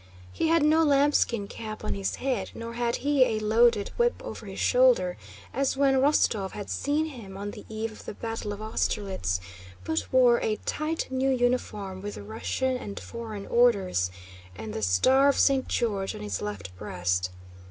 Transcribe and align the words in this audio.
He 0.33 0.47
had 0.47 0.63
no 0.63 0.83
lambskin 0.83 1.47
cap 1.47 1.83
on 1.83 1.93
his 1.93 2.15
head, 2.15 2.49
nor 2.55 2.73
had 2.73 2.95
he 3.05 3.23
a 3.23 3.39
loaded 3.39 3.89
whip 3.99 4.19
over 4.23 4.47
his 4.47 4.57
shoulder, 4.59 5.15
as 5.53 5.77
when 5.77 5.93
Rostóv 6.01 6.53
had 6.53 6.71
seen 6.71 7.05
him 7.05 7.37
on 7.37 7.51
the 7.51 7.65
eve 7.69 7.91
of 7.91 8.05
the 8.05 8.15
battle 8.15 8.51
of 8.51 8.63
Austerlitz, 8.63 9.39
but 9.83 10.11
wore 10.11 10.41
a 10.41 10.55
tight 10.65 11.05
new 11.11 11.29
uniform 11.29 12.01
with 12.01 12.17
Russian 12.17 12.77
and 12.77 12.99
foreign 12.99 13.45
Orders, 13.45 14.09
and 14.55 14.73
the 14.73 14.81
Star 14.81 15.27
of 15.29 15.37
St. 15.37 15.67
George 15.67 16.15
on 16.15 16.21
his 16.21 16.41
left 16.41 16.75
breast. 16.79 17.29